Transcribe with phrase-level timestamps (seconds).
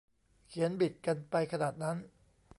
[0.47, 1.97] เขียนบิดกันไปขนาดนั้น